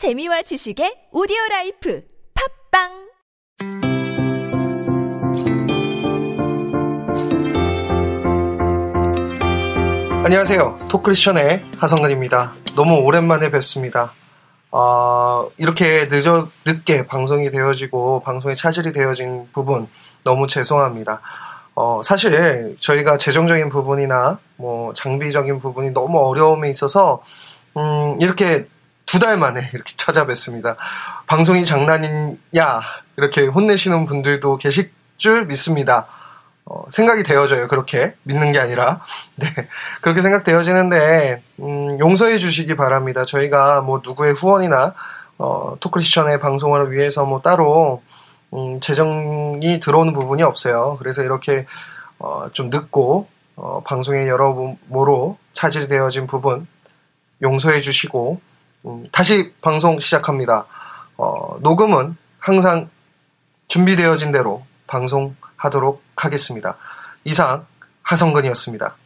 [0.00, 2.02] 재미와 지식의 audio life
[2.72, 2.88] 팟빵
[10.24, 10.78] 안녕하세요.
[10.88, 12.54] 토크리션의 하성근입니다.
[12.76, 14.14] 너무 오랜만에 뵙습니다.
[14.70, 19.86] 어, 이렇게 늦어, 늦게 방송이 되어지고 방송에 차질이 되어진 부분
[20.24, 21.20] 너무 죄송합니다.
[21.74, 27.22] 어, 사실 저희가 재정적인 부분이나 뭐 장비적인 부분이 너무 어려움에 있어서
[27.76, 28.66] 음, 이렇게
[29.06, 30.76] 두 달 만에 이렇게 찾아뵙습니다.
[31.26, 32.80] 방송이 장난이냐
[33.16, 36.06] 이렇게 혼내시는 분들도 계실 줄 믿습니다.
[36.64, 37.66] 어, 생각이 되어져요.
[37.68, 39.00] 그렇게 믿는 게 아니라
[39.36, 39.46] 네
[40.00, 43.24] 그렇게 생각되어지는데 음, 용서해 주시기 바랍니다.
[43.24, 44.94] 저희가 뭐 누구의 후원이나
[45.38, 48.02] 어, 토크리션의 방송을 위해서 뭐 따로
[48.52, 50.96] 음, 재정이 들어오는 부분이 없어요.
[51.00, 51.66] 그래서 이렇게
[52.18, 56.66] 어, 좀 늦고 어, 방송에 여러모로 차질되어진 부분
[57.42, 58.40] 용서해 주시고
[58.86, 60.66] 음, 다시 방송 시작합니다.
[61.16, 62.88] 어, 녹음은 항상
[63.68, 66.76] 준비되어진 대로 방송하도록 하겠습니다.
[67.24, 67.66] 이상
[68.02, 68.96] 하성근이었습니다.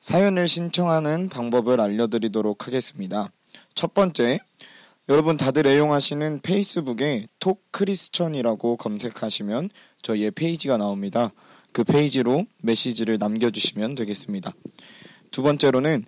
[0.00, 3.30] 사연을 신청하는 방법을 알려드리도록 하겠습니다.
[3.74, 4.40] 첫 번째,
[5.08, 11.30] 여러분 다들 애용하시는 페이스북에 톡크리스천이라고 검색하시면 저희의 페이지가 나옵니다.
[11.72, 14.52] 그 페이지로 메시지를 남겨주시면 되겠습니다.
[15.30, 16.04] 두 번째로는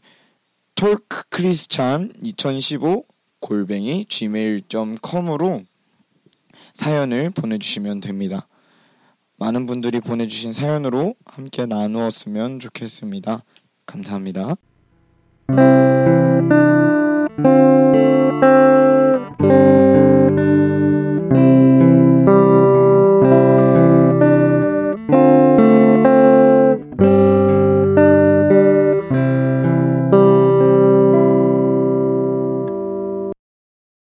[0.84, 3.04] 톨크크리스찬 2015
[3.40, 5.62] 골뱅이 gmail.com으로
[6.74, 8.46] 사연을 보내주시면 됩니다.
[9.38, 13.44] 많은 분들이 보내주신 사연으로 함께 나누었으면 좋겠습니다.
[13.86, 14.56] 감사합니다.